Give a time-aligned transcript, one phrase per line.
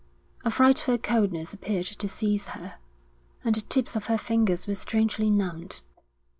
[0.43, 2.79] A frightful coldness appeared to seize her,
[3.43, 5.83] and the tips of her fingers were strangely numbed.